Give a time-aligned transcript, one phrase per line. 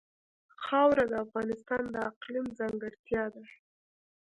[0.63, 3.43] خاوره د افغانستان د اقلیم ځانګړتیا ده.